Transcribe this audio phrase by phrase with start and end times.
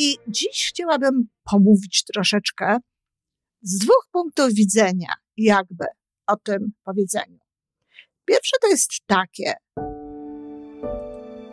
[0.00, 2.78] I dziś chciałabym pomówić troszeczkę
[3.62, 5.84] z dwóch punktów widzenia, jakby
[6.26, 7.38] o tym powiedzeniu.
[8.24, 9.54] Pierwsze to jest takie.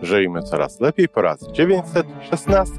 [0.02, 2.74] Żyjmy coraz lepiej po raz 916.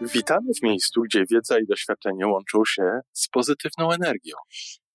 [0.00, 4.36] Witamy w miejscu, gdzie wiedza i doświadczenie łączą się z pozytywną energią.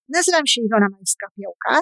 [0.09, 1.81] Nazywam się Iwona Majska-Piołka.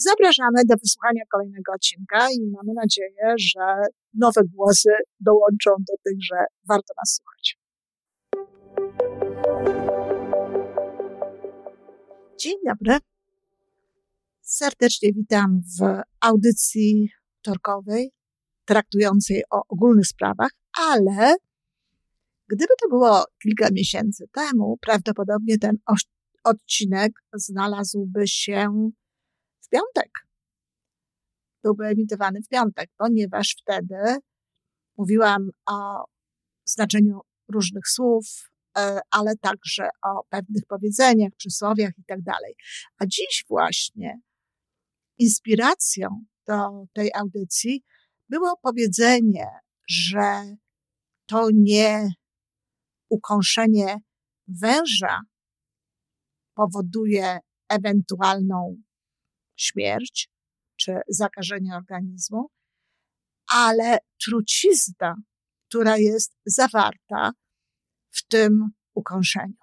[0.00, 3.82] Zapraszamy do wysłuchania kolejnego odcinka i mamy nadzieję, że
[4.14, 4.90] nowe głosy
[5.20, 6.36] dołączą do tych, że
[6.68, 7.58] warto nas słuchać.
[12.38, 12.98] Dzień dobry.
[14.40, 18.12] Serdecznie witam w audycji wtorkowej
[18.64, 21.36] traktującej o ogólnych sprawach, ale
[22.48, 25.76] gdyby to było kilka miesięcy temu, prawdopodobnie ten
[26.44, 28.90] odcinek znalazłby się
[29.68, 30.10] piątek.
[31.64, 34.18] Byłby emitowany w piątek, ponieważ wtedy
[34.96, 36.04] mówiłam o
[36.64, 37.20] znaczeniu
[37.52, 42.54] różnych słów, e, ale także o pewnych powiedzeniach, przysłowiach i tak dalej.
[42.98, 44.20] A dziś właśnie
[45.18, 46.08] inspiracją
[46.46, 47.84] do tej audycji
[48.28, 49.46] było powiedzenie,
[49.88, 50.56] że
[51.26, 52.08] to nie
[53.08, 53.96] ukąszenie
[54.48, 55.20] węża
[56.54, 57.38] powoduje
[57.68, 58.76] ewentualną
[59.60, 60.28] śmierć
[60.76, 62.50] czy zakażenie organizmu,
[63.52, 65.14] ale trucizna,
[65.68, 67.32] która jest zawarta
[68.10, 69.54] w tym ukąszeniu.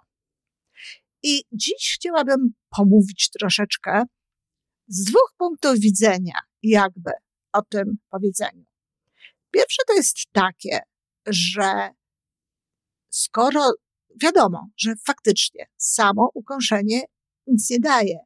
[1.24, 4.04] I dziś chciałabym pomówić troszeczkę
[4.88, 7.12] z dwóch punktów widzenia, jakby
[7.54, 8.66] o tym powiedzeniu.
[9.52, 10.80] Pierwsze to jest takie,
[11.28, 11.90] że
[13.10, 13.72] skoro
[14.22, 17.02] wiadomo, że faktycznie samo ukąszenie
[17.48, 18.20] nic nie daje,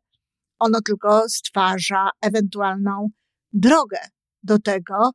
[0.59, 3.09] ono tylko stwarza ewentualną
[3.53, 4.00] drogę
[4.44, 5.12] do tego,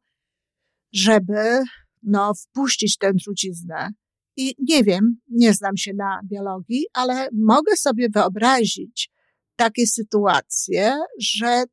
[0.92, 1.62] żeby
[2.02, 3.90] no, wpuścić tę truciznę.
[4.36, 9.10] I nie wiem, nie znam się na biologii, ale mogę sobie wyobrazić
[9.56, 11.64] takie sytuacje, że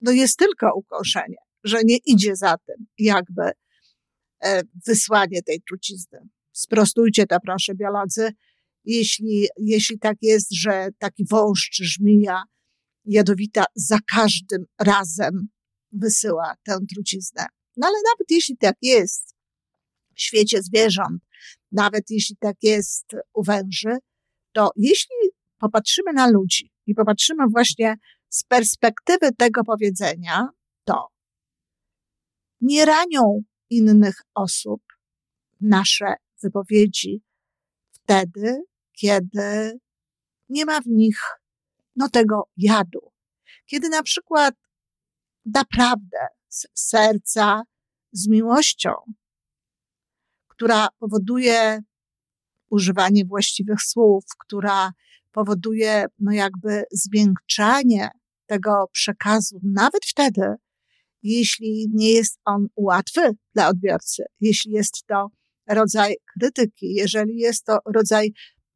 [0.00, 3.42] no jest tylko ukąszenie, że nie idzie za tym jakby
[4.44, 6.18] e, wysłanie tej trucizny.
[6.52, 8.32] Sprostujcie to proszę biolodzy,
[8.84, 12.42] jeśli, jeśli tak jest, że taki wąż czy żmija
[13.04, 15.48] jadowita za każdym razem
[15.92, 17.46] wysyła tę truciznę.
[17.76, 19.34] No ale nawet jeśli tak jest
[20.16, 21.22] w świecie zwierząt,
[21.72, 23.96] nawet jeśli tak jest u węży,
[24.52, 25.16] to jeśli
[25.58, 27.96] popatrzymy na ludzi i popatrzymy właśnie
[28.28, 30.48] z perspektywy tego powiedzenia,
[30.84, 31.08] to
[32.60, 34.82] nie ranią innych osób
[35.60, 37.22] nasze wypowiedzi
[37.90, 39.78] wtedy, kiedy
[40.48, 41.20] nie ma w nich
[41.96, 43.12] no tego jadu.
[43.66, 44.54] Kiedy na przykład
[45.44, 47.62] naprawdę z serca,
[48.12, 48.90] z miłością,
[50.48, 51.82] która powoduje
[52.70, 54.92] używanie właściwych słów, która
[55.32, 58.10] powoduje no jakby zmiękczanie
[58.46, 60.54] tego przekazu, nawet wtedy,
[61.22, 63.20] jeśli nie jest on łatwy
[63.54, 65.28] dla odbiorcy, jeśli jest to
[65.68, 68.32] rodzaj krytyki, jeżeli jest to rodzaj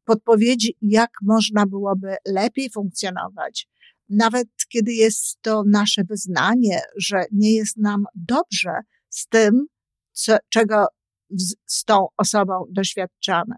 [0.07, 3.67] podpowiedzi, jak można byłoby lepiej funkcjonować.
[4.09, 8.71] Nawet kiedy jest to nasze wyznanie, że nie jest nam dobrze
[9.09, 9.67] z tym,
[10.11, 10.85] co, czego
[11.29, 13.55] z, z tą osobą doświadczamy.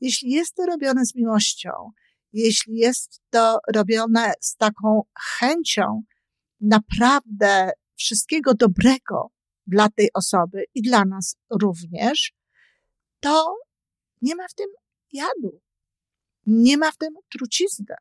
[0.00, 1.70] Jeśli jest to robione z miłością,
[2.32, 5.02] jeśli jest to robione z taką
[5.38, 6.02] chęcią
[6.60, 9.30] naprawdę wszystkiego dobrego
[9.66, 12.32] dla tej osoby i dla nas również,
[13.20, 13.56] to
[14.22, 14.66] nie ma w tym
[15.12, 15.60] jadu
[16.46, 17.94] nie ma w tym trucizny.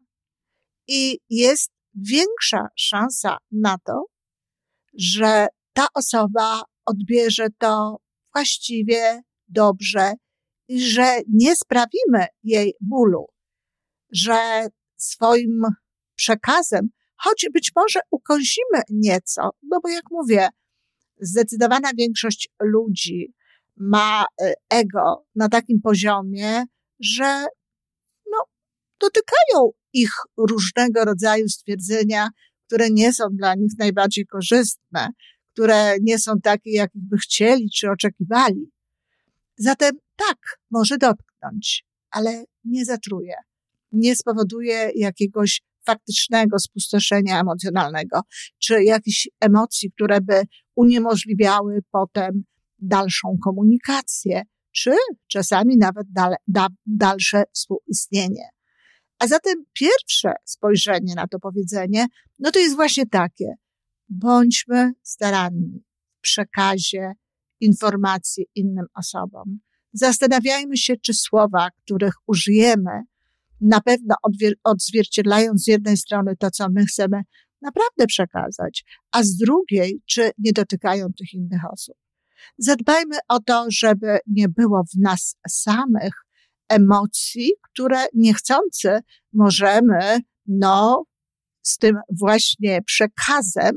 [0.88, 4.06] I jest większa szansa na to,
[4.98, 7.98] że ta osoba odbierze to
[8.34, 10.14] właściwie dobrze
[10.68, 13.28] i że nie sprawimy jej bólu,
[14.12, 15.62] że swoim
[16.16, 20.50] przekazem, choć być może ukąsimy nieco, no bo jak mówię,
[21.22, 23.34] zdecydowana większość ludzi
[23.78, 26.64] ma e, ego na takim poziomie,
[27.00, 27.46] że
[29.02, 32.30] dotykają ich różnego rodzaju stwierdzenia,
[32.68, 35.10] które nie są dla nich najbardziej korzystne,
[35.54, 38.72] które nie są takie, jakich by chcieli czy oczekiwali.
[39.58, 40.38] Zatem tak,
[40.72, 43.34] może dotknąć, ale nie zatruje.
[43.92, 48.22] Nie spowoduje jakiegoś faktycznego spustoszenia emocjonalnego,
[48.60, 50.42] czy jakichś emocji, które by
[50.76, 52.44] uniemożliwiały potem
[52.80, 54.92] dalszą komunikację, czy
[55.28, 58.50] czasami nawet dal, da, dalsze współistnienie.
[59.20, 62.08] A zatem pierwsze spojrzenie na to powiedzenie,
[62.40, 63.54] no to jest właśnie takie.
[64.10, 65.84] Bądźmy staranni
[66.18, 67.14] w przekazie
[67.60, 69.60] informacji innym osobom.
[69.94, 73.02] Zastanawiajmy się, czy słowa, których użyjemy,
[73.62, 74.16] na pewno
[74.64, 77.22] odzwierciedlają z jednej strony to, co my chcemy
[77.62, 81.96] naprawdę przekazać, a z drugiej, czy nie dotykają tych innych osób.
[82.58, 86.14] Zadbajmy o to, żeby nie było w nas samych
[86.70, 89.00] emocji, które niechcący
[89.34, 91.04] możemy, no,
[91.62, 93.76] z tym właśnie przekazem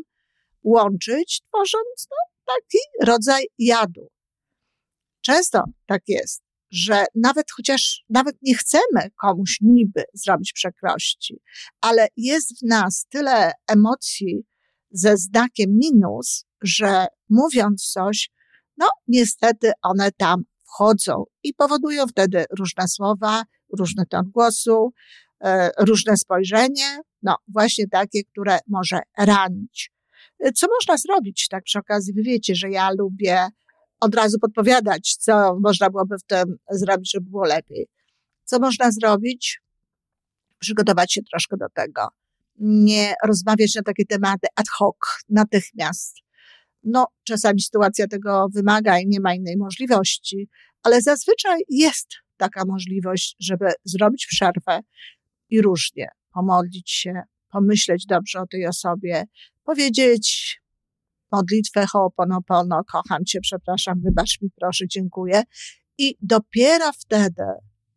[0.62, 2.17] łączyć, tworząc no,
[2.47, 2.79] taki
[3.12, 4.09] rodzaj jadu.
[5.21, 11.41] Często tak jest, że nawet chociaż nawet nie chcemy komuś niby zrobić przekrości,
[11.81, 14.43] ale jest w nas tyle emocji
[14.91, 18.31] ze znakiem minus, że mówiąc coś,
[18.77, 20.43] no niestety one tam
[20.73, 23.43] wchodzą i powodują wtedy różne słowa,
[23.79, 24.93] różny ton głosu,
[25.45, 29.93] e, różne spojrzenie, no właśnie takie, które może ranić.
[30.41, 32.15] E, co można zrobić tak przy okazji?
[32.15, 33.49] Wy wiecie, że ja lubię
[34.01, 37.89] od razu podpowiadać, co można byłoby w tym zrobić, żeby było lepiej.
[38.45, 39.61] Co można zrobić?
[40.59, 42.09] Przygotować się troszkę do tego.
[42.59, 44.97] Nie rozmawiać na takie tematy ad hoc,
[45.29, 46.17] natychmiast.
[46.84, 50.49] No, czasami sytuacja tego wymaga i nie ma innej możliwości,
[50.82, 54.81] ale zazwyczaj jest taka możliwość, żeby zrobić przerwę
[55.50, 59.25] i różnie pomodlić się, pomyśleć dobrze o tej osobie,
[59.64, 60.58] powiedzieć
[61.32, 65.43] modlitwę Ho'oponopono, kocham cię, przepraszam, wybacz mi, proszę, dziękuję.
[65.99, 67.43] I dopiero wtedy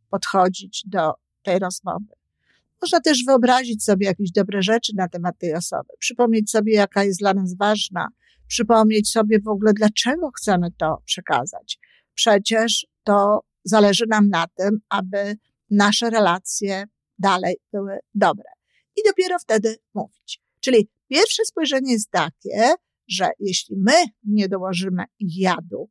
[0.10, 1.12] podchodzić do
[1.42, 2.06] tej rozmowy.
[2.82, 7.20] Można też wyobrazić sobie jakieś dobre rzeczy na temat tej osoby, przypomnieć sobie, jaka jest
[7.20, 8.08] dla nas ważna,
[8.48, 11.80] przypomnieć sobie w ogóle, dlaczego chcemy to przekazać.
[12.14, 15.38] Przecież to zależy nam na tym, aby
[15.70, 16.84] nasze relacje
[17.20, 18.50] dalej były dobre.
[18.96, 20.42] I dopiero wtedy mówić.
[20.60, 22.74] Czyli pierwsze spojrzenie jest takie,
[23.08, 23.94] że jeśli my
[24.24, 25.90] nie dołożymy jadu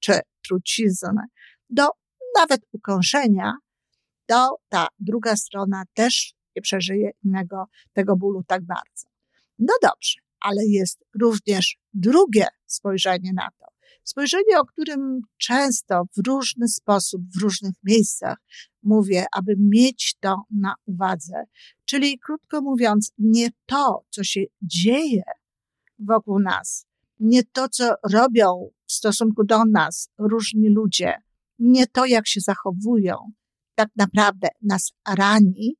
[0.00, 1.22] czy trucizny
[1.70, 1.88] do
[2.38, 3.52] nawet ukąszenia,
[4.26, 9.08] to ta druga strona też nie przeżyje innego tego bólu tak bardzo.
[9.58, 13.66] No dobrze, ale jest również drugie spojrzenie na to.
[14.04, 18.38] Spojrzenie, o którym często w różny sposób, w różnych miejscach
[18.82, 21.44] mówię, aby mieć to na uwadze.
[21.84, 25.22] Czyli krótko mówiąc, nie to, co się dzieje
[25.98, 26.86] wokół nas,
[27.20, 31.14] nie to, co robią w stosunku do nas różni ludzie,
[31.58, 33.32] nie to, jak się zachowują,
[33.74, 35.76] tak naprawdę nas rani,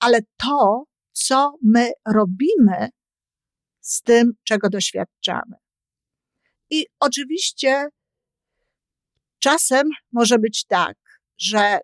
[0.00, 2.88] ale to, co my robimy
[3.86, 5.56] z tym, czego doświadczamy.
[6.70, 7.88] I oczywiście
[9.38, 10.96] czasem może być tak,
[11.38, 11.78] że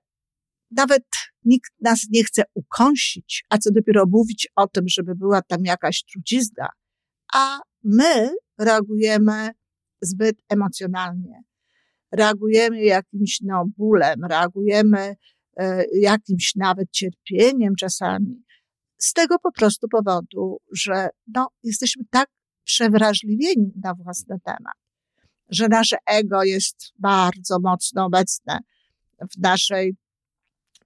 [0.71, 1.05] nawet
[1.45, 6.05] nikt nas nie chce ukąsić, a co dopiero mówić o tym, żeby była tam jakaś
[6.05, 6.69] trucizna,
[7.35, 9.51] a my reagujemy
[10.01, 11.43] zbyt emocjonalnie.
[12.13, 15.17] Reagujemy jakimś no, bólem, reagujemy
[15.57, 18.45] e, jakimś nawet cierpieniem czasami.
[19.03, 22.29] Z tego po prostu powodu, że no, jesteśmy tak
[22.65, 24.75] przewrażliwieni na własny temat,
[25.49, 28.59] że nasze ego jest bardzo mocno obecne
[29.21, 29.97] w naszej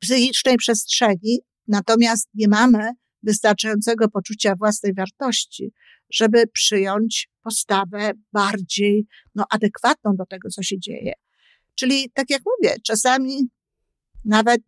[0.00, 2.90] psychicznej przestrzeni, natomiast nie mamy
[3.22, 5.72] wystarczającego poczucia własnej wartości,
[6.10, 11.12] żeby przyjąć postawę bardziej no, adekwatną do tego, co się dzieje.
[11.74, 13.48] Czyli, tak jak mówię, czasami
[14.24, 14.60] nawet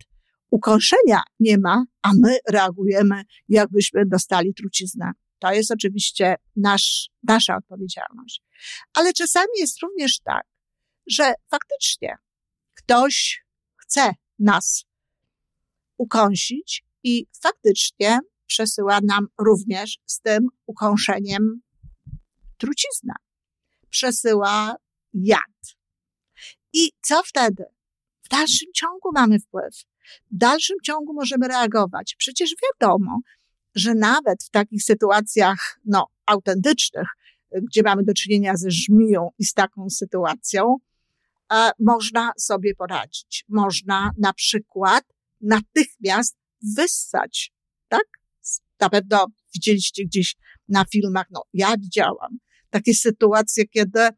[0.51, 5.13] ukąszenia nie ma, a my reagujemy, jakbyśmy dostali truciznę.
[5.39, 8.43] To jest oczywiście nasz, nasza odpowiedzialność.
[8.95, 10.47] Ale czasami jest również tak,
[11.07, 12.17] że faktycznie
[12.75, 13.45] ktoś
[13.77, 14.85] chce nas
[15.97, 21.61] ukąsić i faktycznie przesyła nam również z tym ukąszeniem
[22.57, 23.15] trucizna.
[23.91, 24.75] Przesyła
[25.15, 25.77] jad.
[26.73, 27.65] I co wtedy?
[28.23, 29.75] W dalszym ciągu mamy wpływ.
[30.31, 32.15] W dalszym ciągu możemy reagować.
[32.19, 33.21] Przecież wiadomo,
[33.75, 37.09] że nawet w takich sytuacjach, no, autentycznych,
[37.53, 40.77] gdzie mamy do czynienia ze żmiją i z taką sytuacją,
[41.53, 43.45] e, można sobie poradzić.
[43.49, 45.05] Można na przykład
[45.41, 46.37] natychmiast
[46.77, 47.53] wyssać,
[47.89, 48.05] tak?
[48.81, 50.37] Na pewno widzieliście gdzieś
[50.69, 52.39] na filmach, no ja widziałam
[52.71, 54.09] takie sytuacje, kiedy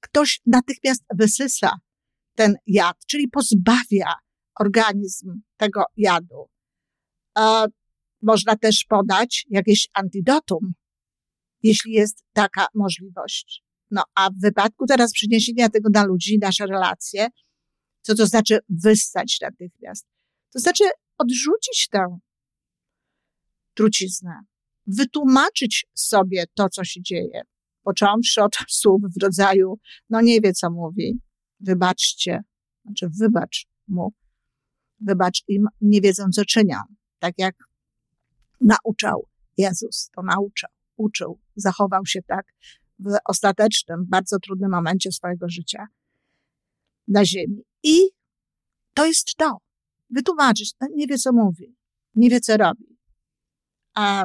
[0.00, 1.70] ktoś natychmiast wysysa
[2.34, 4.14] ten jad, czyli pozbawia
[4.60, 6.48] organizm tego jadu.
[7.34, 7.66] A
[8.22, 10.72] można też podać jakieś antidotum,
[11.62, 13.64] jeśli jest taka możliwość.
[13.90, 17.28] No a w wypadku teraz przeniesienia tego na ludzi, nasze relacje,
[18.02, 20.06] co to znaczy wyssać natychmiast?
[20.52, 20.84] To znaczy
[21.18, 22.18] odrzucić tę
[23.74, 24.40] truciznę,
[24.86, 27.42] wytłumaczyć sobie to, co się dzieje,
[27.82, 29.78] począwszy od słów w rodzaju,
[30.10, 31.18] no nie wie, co mówi,
[31.60, 32.40] wybaczcie,
[32.84, 34.12] znaczy wybacz mu,
[35.00, 36.78] wybacz im, nie wiedzą, co czynią.
[37.18, 37.54] Tak jak
[38.60, 42.46] nauczał Jezus, to nauczał, uczył, zachował się tak
[42.98, 45.86] w ostatecznym, bardzo trudnym momencie swojego życia
[47.08, 47.64] na ziemi.
[47.82, 48.00] I
[48.94, 49.58] to jest to.
[50.10, 51.76] Wytłumaczyć, no, nie wie, co mówi,
[52.14, 52.98] nie wie, co robi.
[53.94, 54.24] A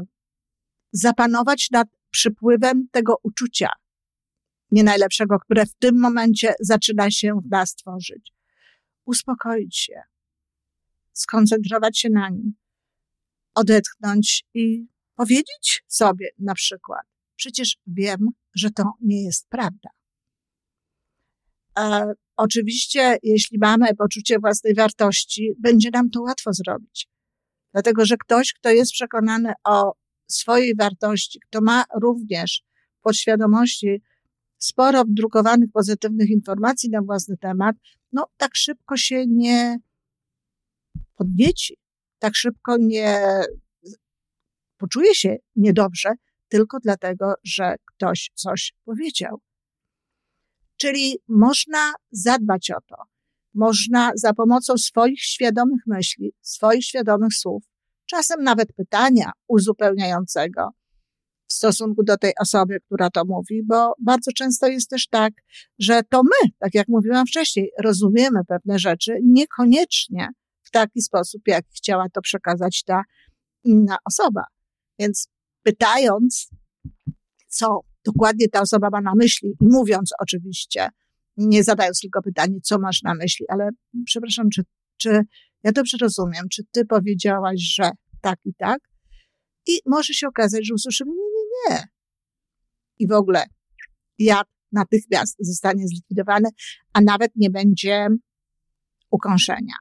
[0.92, 3.70] zapanować nad przypływem tego uczucia,
[4.72, 8.34] nie najlepszego, które w tym momencie zaczyna się w nas tworzyć.
[9.06, 10.02] Uspokoić się,
[11.22, 12.54] skoncentrować się na nim,
[13.56, 19.90] odetchnąć i powiedzieć sobie na przykład, przecież wiem, że to nie jest prawda.
[21.80, 27.08] E, oczywiście, jeśli mamy poczucie własnej wartości, będzie nam to łatwo zrobić.
[27.72, 29.94] Dlatego, że ktoś, kto jest przekonany o
[30.28, 32.64] swojej wartości, kto ma również
[33.02, 34.02] podświadomości
[34.58, 37.76] sporo drukowanych pozytywnych informacji na własny temat,
[38.12, 39.80] no tak szybko się nie
[41.20, 41.78] podnieci,
[42.20, 43.22] tak szybko nie
[44.78, 46.10] poczuje się niedobrze,
[46.48, 49.42] tylko dlatego, że ktoś coś powiedział.
[50.78, 52.96] Czyli można zadbać o to.
[53.54, 57.64] Można za pomocą swoich świadomych myśli, swoich świadomych słów,
[58.06, 60.70] czasem nawet pytania uzupełniającego
[61.48, 65.34] w stosunku do tej osoby, która to mówi, bo bardzo często jest też tak,
[65.80, 70.30] że to my, tak jak mówiłam wcześniej, rozumiemy pewne rzeczy niekoniecznie
[70.70, 73.04] w taki sposób, jak chciała to przekazać ta
[73.64, 74.44] inna osoba.
[75.00, 75.28] Więc
[75.64, 76.50] pytając,
[77.48, 80.90] co dokładnie ta osoba ma na myśli i mówiąc oczywiście,
[81.38, 83.70] nie zadając tylko pytania, co masz na myśli, ale
[84.06, 84.64] przepraszam, czy,
[84.98, 85.22] czy
[85.64, 88.80] ja dobrze rozumiem, czy ty powiedziałaś, że tak i tak?
[89.68, 91.84] I może się okazać, że usłyszymy, nie, nie, nie.
[93.00, 93.46] I w ogóle
[94.20, 96.50] jad natychmiast zostanie zlikwidowany,
[96.94, 98.08] a nawet nie będzie
[99.12, 99.74] ukąszenia.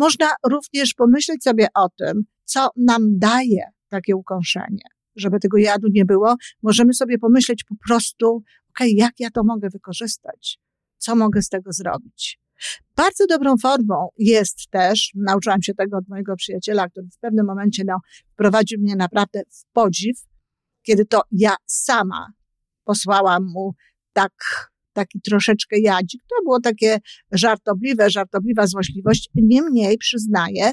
[0.00, 4.84] Można również pomyśleć sobie o tym, co nam daje takie ukąszenie.
[5.16, 9.68] Żeby tego jadu nie było, możemy sobie pomyśleć po prostu, ok, jak ja to mogę
[9.70, 10.58] wykorzystać?
[10.98, 12.40] Co mogę z tego zrobić?
[12.96, 17.82] Bardzo dobrą formą jest też, nauczyłam się tego od mojego przyjaciela, który w pewnym momencie
[17.86, 17.98] no,
[18.32, 20.16] wprowadził mnie naprawdę w podziw,
[20.82, 22.32] kiedy to ja sama
[22.84, 23.74] posłałam mu
[24.12, 24.32] tak,
[24.92, 26.22] taki troszeczkę jadzik.
[26.28, 26.98] To było takie
[27.32, 29.30] żartobliwe, żartobliwa złośliwość.
[29.34, 30.72] Niemniej przyznaję,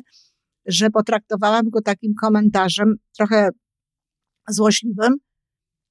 [0.65, 3.49] że potraktowałam go takim komentarzem trochę
[4.49, 5.15] złośliwym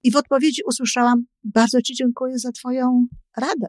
[0.03, 3.07] i w odpowiedzi usłyszałam, bardzo Ci dziękuję za Twoją
[3.37, 3.67] radę.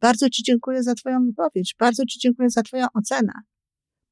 [0.00, 1.74] Bardzo Ci dziękuję za Twoją wypowiedź.
[1.78, 3.32] Bardzo Ci dziękuję za Twoją ocenę.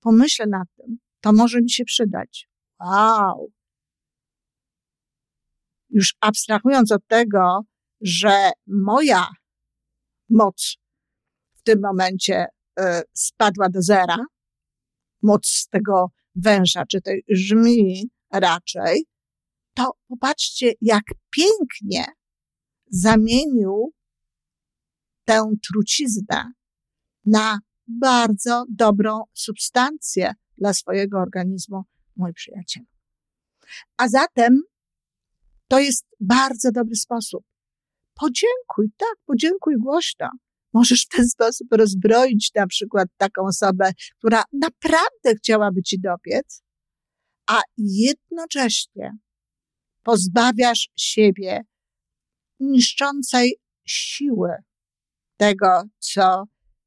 [0.01, 0.99] Pomyślę nad tym.
[1.21, 2.49] To może mi się przydać.
[2.81, 3.53] Wow.
[5.91, 7.61] Już abstrahując od tego,
[8.01, 9.27] że moja
[10.31, 10.77] moc
[11.55, 12.47] w tym momencie
[12.81, 14.19] y, spadła do zera,
[15.23, 19.07] moc tego węża, czy tej żmi raczej,
[19.75, 22.05] to popatrzcie, jak pięknie
[22.91, 23.93] zamienił
[25.25, 26.53] tę truciznę
[27.25, 31.83] na bardzo dobrą substancję dla swojego organizmu,
[32.17, 32.83] mój przyjaciel.
[33.97, 34.61] A zatem
[35.69, 37.45] to jest bardzo dobry sposób.
[38.21, 40.29] Podziękuj, tak, podziękuj głośno.
[40.73, 46.63] Możesz w ten sposób rozbroić na przykład taką osobę, która naprawdę chciałaby ci dopiec,
[47.47, 49.17] a jednocześnie
[50.03, 51.61] pozbawiasz siebie
[52.61, 54.51] niszczącej siły
[55.37, 56.45] tego, co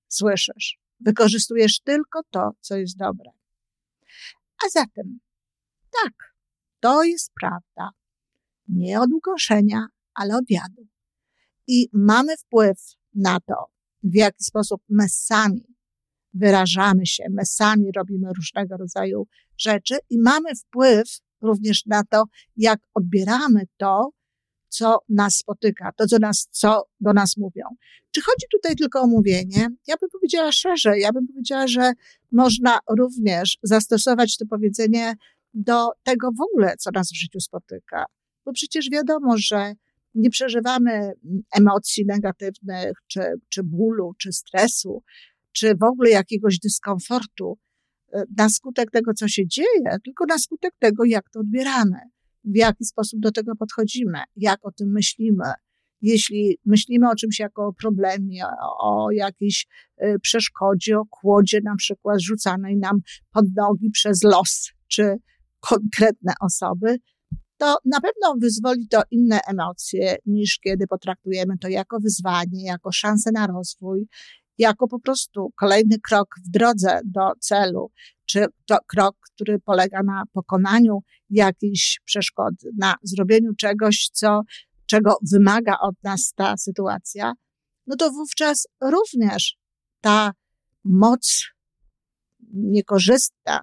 [0.07, 0.79] słyszysz.
[1.00, 3.31] Wykorzystujesz tylko to, co jest dobre.
[4.65, 5.19] A zatem,
[6.03, 6.13] tak,
[6.79, 7.89] to jest prawda.
[8.67, 10.88] Nie od ukoszenia, ale od jadu.
[11.71, 12.77] I mamy wpływ
[13.15, 13.55] na to,
[14.03, 15.75] w jaki sposób my sami
[16.33, 22.23] wyrażamy się, my sami robimy różnego rodzaju rzeczy i mamy wpływ również na to,
[22.57, 24.09] jak odbieramy to,
[24.69, 27.63] co nas spotyka, to, co, nas, co do nas mówią.
[28.11, 29.67] Czy chodzi tutaj tylko o mówienie?
[29.88, 31.91] Ja bym powiedziała szerzej, ja bym powiedziała, że
[32.31, 35.15] można również zastosować to powiedzenie
[35.53, 38.05] do tego w ogóle, co nas w życiu spotyka.
[38.45, 39.73] Bo przecież wiadomo, że
[40.15, 41.11] nie przeżywamy
[41.57, 45.03] emocji negatywnych, czy, czy bólu, czy stresu
[45.51, 47.57] czy w ogóle jakiegoś dyskomfortu
[48.13, 51.99] e, na skutek tego, co się dzieje, tylko na skutek tego, jak to odbieramy,
[52.43, 55.43] w jaki sposób do tego podchodzimy, jak o tym myślimy.
[56.01, 58.43] Jeśli myślimy o czymś jako o problemie,
[58.79, 62.99] o jakiejś e, przeszkodzie, o kłodzie na przykład rzucanej nam
[63.33, 65.15] pod nogi przez los czy
[65.59, 66.97] konkretne osoby,
[67.59, 73.31] to na pewno wyzwoli to inne emocje niż kiedy potraktujemy to jako wyzwanie, jako szansę
[73.31, 74.07] na rozwój,
[74.57, 77.91] jako po prostu kolejny krok w drodze do celu,
[78.25, 80.99] czy to krok, który polega na pokonaniu
[81.29, 84.41] jakiejś przeszkody, na zrobieniu czegoś, co,
[84.85, 87.33] czego wymaga od nas ta sytuacja,
[87.87, 89.57] no to wówczas również
[90.01, 90.31] ta
[90.83, 91.43] moc
[92.53, 93.61] niekorzystna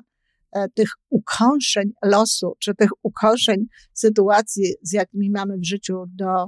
[0.75, 6.47] tych ukąszeń losu, czy tych ukąszeń sytuacji, z jakimi mamy w życiu do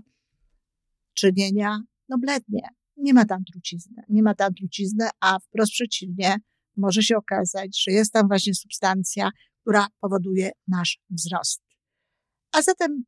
[1.15, 4.03] czynienia, no blednie nie ma tam trucizny.
[4.09, 6.37] Nie ma tam trucizny, a wprost przeciwnie,
[6.77, 11.62] może się okazać, że jest tam właśnie substancja, która powoduje nasz wzrost.
[12.53, 13.05] A zatem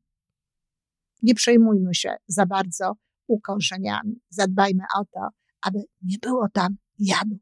[1.21, 2.93] nie przejmujmy się za bardzo
[3.27, 4.21] ukąszeniami.
[4.29, 5.27] Zadbajmy o to,
[5.61, 7.39] aby nie było tam jadu.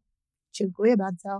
[0.53, 1.39] Dziękuję bardzo.